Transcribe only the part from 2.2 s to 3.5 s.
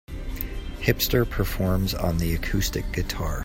acoustic guitar.